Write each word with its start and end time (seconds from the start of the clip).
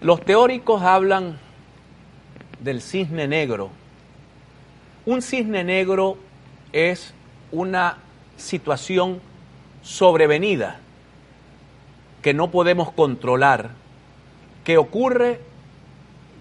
Los 0.00 0.22
teóricos 0.22 0.80
hablan 0.80 1.38
del 2.58 2.80
cisne 2.80 3.28
negro. 3.28 3.68
Un 5.04 5.20
cisne 5.20 5.62
negro 5.62 6.16
es 6.72 7.12
una 7.52 7.98
situación 8.38 9.20
sobrevenida 9.82 10.80
que 12.22 12.32
no 12.32 12.50
podemos 12.50 12.90
controlar, 12.92 13.72
que 14.64 14.78
ocurre 14.78 15.40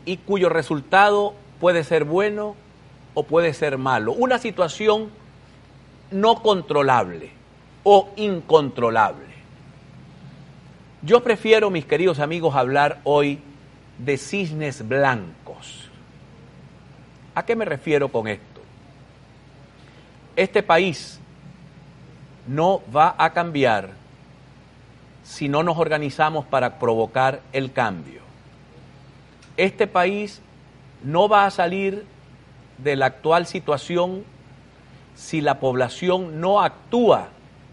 y 0.05 0.18
cuyo 0.18 0.48
resultado 0.48 1.34
puede 1.60 1.84
ser 1.84 2.05
bueno 2.05 2.55
o 3.14 3.23
puede 3.23 3.54
ser 3.54 3.78
malo. 3.78 4.14
Una 4.14 4.38
situación 4.39 5.10
no 6.12 6.41
controlable 6.41 7.32
o 7.84 8.07
incontrolable. 8.16 9.26
Yo 11.02 11.23
prefiero, 11.23 11.70
mis 11.70 11.86
queridos 11.86 12.20
amigos, 12.20 12.55
hablar 12.55 13.00
hoy 13.04 13.39
de 14.00 14.18
cisnes 14.18 14.88
blancos. 14.88 15.89
¿A 17.36 17.46
qué 17.46 17.56
me 17.56 17.66
refiero 17.66 18.10
con 18.10 18.28
esto? 18.28 18.62
Este 20.36 20.64
país 20.64 21.20
no 22.48 22.82
va 22.94 23.16
a 23.18 23.32
cambiar 23.34 23.92
si 25.24 25.48
no 25.48 25.62
nos 25.62 25.78
organizamos 25.78 26.46
para 26.46 26.80
provocar 26.80 27.42
el 27.54 27.72
cambio. 27.72 28.22
Este 29.58 29.86
país 29.86 30.42
no 31.04 31.30
va 31.30 31.46
a 31.46 31.52
salir 31.52 32.06
de 32.78 32.95
la 32.95 33.08
actual 33.08 33.45
situación 33.45 34.23
si 35.16 35.42
la 35.42 35.59
población 35.59 36.39
no 36.39 36.61
actúa 36.61 37.28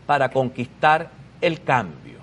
para 0.05 0.31
conquistar 0.31 1.11
el 1.41 1.63
cambio. 1.63 2.16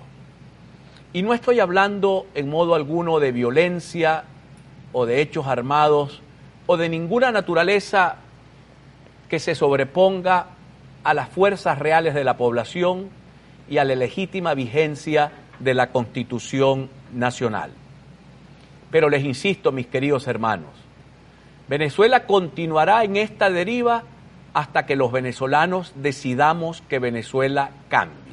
Y 1.14 1.22
no 1.22 1.32
estoy 1.32 1.60
hablando 1.60 2.26
en 2.34 2.50
modo 2.50 2.74
alguno 2.74 3.20
de 3.20 3.30
violencia 3.30 4.24
o 4.92 5.06
de 5.06 5.20
hechos 5.20 5.46
armados 5.46 6.20
o 6.66 6.76
de 6.76 6.88
ninguna 6.88 7.30
naturaleza 7.30 8.16
que 9.28 9.38
se 9.38 9.54
sobreponga 9.54 10.46
a 11.04 11.14
las 11.14 11.28
fuerzas 11.28 11.78
reales 11.78 12.14
de 12.14 12.24
la 12.24 12.36
población 12.36 13.10
y 13.70 13.78
a 13.78 13.84
la 13.84 13.94
legítima 13.94 14.54
vigencia 14.54 15.30
de 15.60 15.74
la 15.74 15.92
Constitución 15.92 16.90
Nacional. 17.12 17.70
Pero 18.90 19.08
les 19.08 19.22
insisto, 19.22 19.70
mis 19.70 19.86
queridos 19.86 20.26
hermanos, 20.26 20.72
Venezuela 21.68 22.26
continuará 22.26 23.04
en 23.04 23.18
esta 23.18 23.50
deriva 23.50 24.02
hasta 24.52 24.84
que 24.84 24.96
los 24.96 25.12
venezolanos 25.12 25.92
decidamos 25.94 26.82
que 26.88 26.98
Venezuela 26.98 27.70
cambie. 27.88 28.23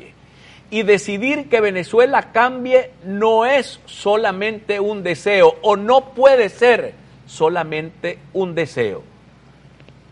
Y 0.72 0.84
decidir 0.84 1.50
que 1.50 1.62
Venezuela 1.62 2.32
cambie 2.32 2.92
no 3.04 3.46
es 3.46 3.80
solamente 3.86 4.80
un 4.80 5.04
deseo 5.04 5.58
o 5.62 5.76
no 5.76 6.14
puede 6.16 6.50
ser 6.50 6.96
solamente 7.28 8.18
un 8.34 8.56
deseo. 8.56 9.04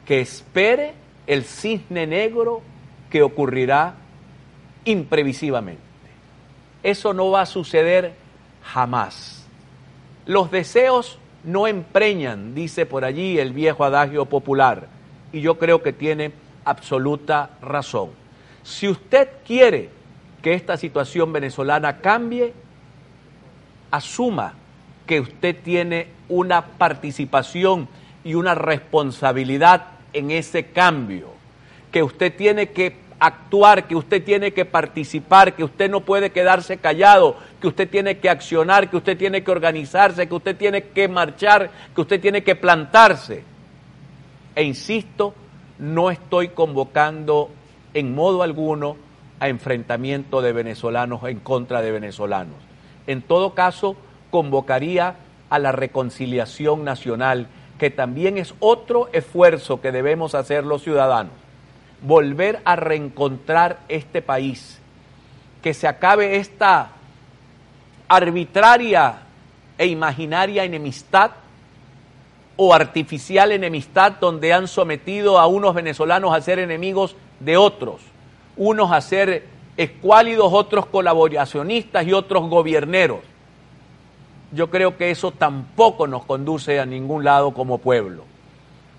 Que 0.05 0.21
espere 0.21 0.93
el 1.25 1.45
cisne 1.45 2.05
negro 2.05 2.61
que 3.09 3.23
ocurrirá 3.23 3.95
imprevisivamente. 4.85 5.81
Eso 6.83 7.13
no 7.13 7.31
va 7.31 7.41
a 7.41 7.45
suceder 7.45 8.13
jamás. 8.63 9.47
Los 10.25 10.51
deseos 10.51 11.19
no 11.43 11.67
empreñan, 11.67 12.53
dice 12.53 12.85
por 12.85 13.05
allí 13.05 13.39
el 13.39 13.53
viejo 13.53 13.83
adagio 13.83 14.25
popular, 14.25 14.87
y 15.31 15.41
yo 15.41 15.57
creo 15.57 15.81
que 15.81 15.93
tiene 15.93 16.31
absoluta 16.65 17.51
razón. 17.61 18.09
Si 18.63 18.87
usted 18.87 19.29
quiere 19.45 19.89
que 20.41 20.53
esta 20.53 20.77
situación 20.77 21.33
venezolana 21.33 21.97
cambie, 21.97 22.53
asuma 23.91 24.53
que 25.05 25.19
usted 25.19 25.55
tiene 25.63 26.07
una 26.27 26.65
participación 26.65 27.87
y 28.23 28.35
una 28.35 28.55
responsabilidad 28.55 29.85
en 30.13 30.31
ese 30.31 30.65
cambio, 30.65 31.29
que 31.91 32.03
usted 32.03 32.35
tiene 32.35 32.69
que 32.69 32.95
actuar, 33.19 33.87
que 33.87 33.95
usted 33.95 34.23
tiene 34.23 34.53
que 34.53 34.65
participar, 34.65 35.55
que 35.55 35.63
usted 35.63 35.89
no 35.89 36.01
puede 36.01 36.29
quedarse 36.29 36.77
callado, 36.77 37.37
que 37.59 37.67
usted 37.67 37.89
tiene 37.89 38.19
que 38.19 38.29
accionar, 38.29 38.89
que 38.89 38.97
usted 38.97 39.17
tiene 39.17 39.43
que 39.43 39.51
organizarse, 39.51 40.27
que 40.27 40.35
usted 40.35 40.55
tiene 40.55 40.83
que 40.83 41.07
marchar, 41.07 41.69
que 41.93 42.01
usted 42.01 42.21
tiene 42.21 42.43
que 42.43 42.55
plantarse. 42.55 43.43
E 44.55 44.63
insisto, 44.63 45.33
no 45.79 46.11
estoy 46.11 46.49
convocando 46.49 47.49
en 47.93 48.13
modo 48.15 48.43
alguno 48.43 49.08
a 49.39 49.49
enfrentamiento 49.49 50.41
de 50.41 50.53
venezolanos 50.53 51.23
en 51.23 51.39
contra 51.39 51.81
de 51.81 51.91
venezolanos. 51.91 52.57
En 53.07 53.21
todo 53.21 53.53
caso, 53.53 53.95
convocaría 54.31 55.15
a 55.49 55.59
la 55.59 55.71
reconciliación 55.71 56.83
nacional, 56.83 57.47
que 57.77 57.89
también 57.89 58.37
es 58.37 58.53
otro 58.59 59.09
esfuerzo 59.13 59.81
que 59.81 59.91
debemos 59.91 60.35
hacer 60.35 60.65
los 60.65 60.83
ciudadanos 60.83 61.31
volver 62.01 62.61
a 62.65 62.75
reencontrar 62.75 63.79
este 63.89 64.21
país, 64.21 64.79
que 65.61 65.73
se 65.73 65.87
acabe 65.87 66.37
esta 66.37 66.91
arbitraria 68.07 69.19
e 69.77 69.87
imaginaria 69.87 70.63
enemistad 70.63 71.31
o 72.55 72.73
artificial 72.73 73.51
enemistad 73.51 74.13
donde 74.19 74.53
han 74.53 74.67
sometido 74.67 75.39
a 75.39 75.47
unos 75.47 75.73
venezolanos 75.73 76.33
a 76.33 76.41
ser 76.41 76.59
enemigos 76.59 77.15
de 77.39 77.57
otros, 77.57 78.01
unos 78.59 78.91
a 78.91 79.01
ser 79.01 79.45
escuálidos, 79.77 80.51
otros 80.51 80.85
colaboracionistas 80.85 82.05
y 82.05 82.13
otros 82.13 82.49
gobierneros. 82.49 83.19
Yo 84.51 84.69
creo 84.69 84.97
que 84.97 85.11
eso 85.11 85.31
tampoco 85.31 86.05
nos 86.07 86.25
conduce 86.25 86.79
a 86.79 86.85
ningún 86.85 87.23
lado 87.23 87.51
como 87.51 87.77
pueblo. 87.77 88.25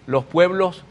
Los 0.06 0.25
pueblos 0.25 0.82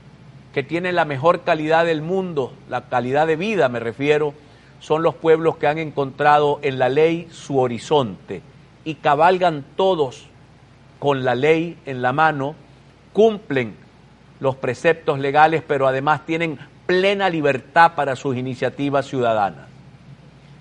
que 0.53 0.61
tienen 0.61 0.95
la 0.95 1.05
mejor 1.05 1.41
calidad 1.41 1.85
del 1.85 2.03
mundo, 2.03 2.53
la 2.69 2.89
calidad 2.89 3.25
de 3.25 3.35
vida 3.35 3.69
me 3.69 3.79
refiero, 3.79 4.35
son 4.79 5.01
los 5.01 5.15
pueblos 5.15 5.57
que 5.57 5.67
han 5.67 5.79
encontrado 5.79 6.59
en 6.61 6.77
la 6.77 6.89
ley 6.89 7.27
su 7.31 7.57
horizonte 7.57 8.43
y 8.85 8.95
cabalgan 8.95 9.65
todos 9.75 10.27
con 10.99 11.23
la 11.23 11.33
ley 11.33 11.75
en 11.87 12.03
la 12.03 12.13
mano, 12.13 12.53
cumplen 13.13 13.75
los 14.39 14.55
preceptos 14.55 15.17
legales, 15.17 15.63
pero 15.67 15.87
además 15.87 16.25
tienen 16.27 16.59
plena 16.89 17.29
libertad 17.29 17.91
para 17.93 18.15
sus 18.15 18.35
iniciativas 18.35 19.05
ciudadanas. 19.05 19.67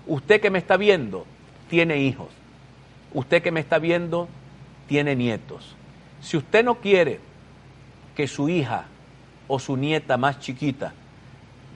Usted 0.05 0.39
que 0.39 0.51
me 0.51 0.59
está 0.59 0.77
viendo 0.77 1.25
tiene 1.71 1.97
hijos. 1.97 2.27
Usted 3.15 3.41
que 3.41 3.51
me 3.51 3.59
está 3.59 3.79
viendo 3.79 4.29
tiene 4.87 5.15
nietos. 5.15 5.75
Si 6.21 6.37
usted 6.37 6.63
no 6.63 6.75
quiere 6.75 7.19
que 8.15 8.27
su 8.27 8.47
hija 8.47 8.85
o 9.47 9.57
su 9.57 9.75
nieta 9.75 10.17
más 10.17 10.39
chiquita 10.39 10.93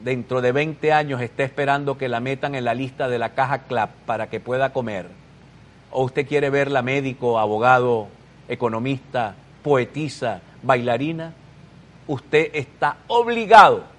dentro 0.03 0.39
de 0.39 0.51
20 0.51 0.93
años 0.93 1.19
está 1.21 1.41
esperando 1.41 1.97
que 1.97 2.07
la 2.07 2.19
metan 2.19 2.53
en 2.53 2.65
la 2.65 2.75
lista 2.75 3.07
de 3.07 3.17
la 3.17 3.29
caja 3.29 3.63
CLAP 3.63 3.89
para 4.05 4.29
que 4.29 4.39
pueda 4.39 4.71
comer, 4.71 5.07
o 5.89 6.03
usted 6.03 6.27
quiere 6.27 6.51
verla 6.51 6.83
médico, 6.83 7.39
abogado, 7.39 8.07
economista, 8.47 9.33
poetisa, 9.63 10.41
bailarina, 10.61 11.33
usted 12.05 12.51
está 12.53 12.97
obligado 13.07 13.92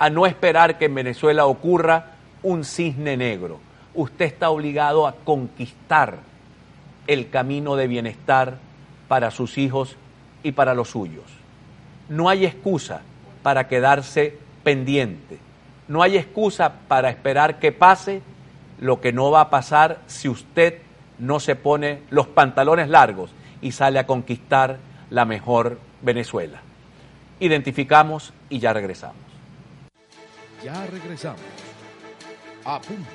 a 0.00 0.08
no 0.08 0.24
esperar 0.24 0.78
que 0.78 0.86
en 0.86 0.94
Venezuela 0.94 1.44
ocurra 1.44 2.12
un 2.42 2.64
cisne 2.64 3.18
negro. 3.18 3.60
Usted 3.94 4.24
está 4.24 4.48
obligado 4.48 5.06
a 5.06 5.14
conquistar 5.14 6.20
el 7.06 7.28
camino 7.28 7.76
de 7.76 7.86
bienestar 7.86 8.56
para 9.08 9.30
sus 9.30 9.58
hijos 9.58 9.96
y 10.42 10.52
para 10.52 10.72
los 10.74 10.88
suyos. 10.88 11.26
No 12.08 12.30
hay 12.30 12.46
excusa 12.46 13.02
para 13.42 13.68
quedarse 13.68 14.38
pendiente. 14.64 15.38
No 15.86 16.02
hay 16.02 16.16
excusa 16.16 16.72
para 16.88 17.10
esperar 17.10 17.58
que 17.58 17.70
pase 17.70 18.22
lo 18.80 19.02
que 19.02 19.12
no 19.12 19.30
va 19.30 19.42
a 19.42 19.50
pasar 19.50 20.00
si 20.06 20.30
usted 20.30 20.78
no 21.18 21.40
se 21.40 21.56
pone 21.56 22.04
los 22.08 22.26
pantalones 22.26 22.88
largos 22.88 23.32
y 23.60 23.72
sale 23.72 23.98
a 23.98 24.06
conquistar 24.06 24.78
la 25.10 25.26
mejor 25.26 25.78
Venezuela. 26.00 26.62
Identificamos 27.38 28.32
y 28.48 28.60
ya 28.60 28.72
regresamos. 28.72 29.29
Ya 30.62 30.86
regresamos. 30.86 31.40
A 32.64 32.80
punto. 32.80 33.08